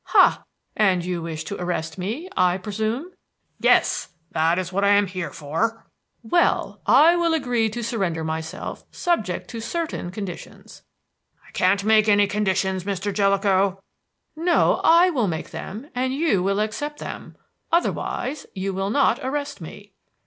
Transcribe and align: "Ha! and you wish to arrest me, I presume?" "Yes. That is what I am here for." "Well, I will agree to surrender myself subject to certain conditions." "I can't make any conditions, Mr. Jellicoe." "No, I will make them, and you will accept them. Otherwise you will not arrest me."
"Ha! 0.05 0.41
and 0.75 1.05
you 1.05 1.21
wish 1.21 1.43
to 1.43 1.61
arrest 1.61 1.99
me, 1.99 2.27
I 2.35 2.57
presume?" 2.57 3.11
"Yes. 3.59 4.09
That 4.31 4.57
is 4.57 4.73
what 4.73 4.83
I 4.83 4.87
am 4.95 5.05
here 5.05 5.29
for." 5.29 5.85
"Well, 6.23 6.81
I 6.87 7.15
will 7.15 7.35
agree 7.35 7.69
to 7.69 7.83
surrender 7.83 8.23
myself 8.23 8.83
subject 8.91 9.47
to 9.51 9.61
certain 9.61 10.09
conditions." 10.09 10.81
"I 11.47 11.51
can't 11.51 11.83
make 11.85 12.09
any 12.09 12.25
conditions, 12.25 12.83
Mr. 12.83 13.13
Jellicoe." 13.13 13.79
"No, 14.35 14.81
I 14.83 15.11
will 15.11 15.27
make 15.27 15.51
them, 15.51 15.91
and 15.93 16.15
you 16.15 16.41
will 16.41 16.59
accept 16.59 16.97
them. 16.97 17.37
Otherwise 17.71 18.47
you 18.55 18.73
will 18.73 18.89
not 18.89 19.19
arrest 19.23 19.61
me." 19.61 19.93